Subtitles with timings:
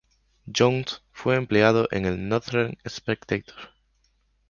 [0.49, 3.69] Jones fue empleado en el "Northern Spectator".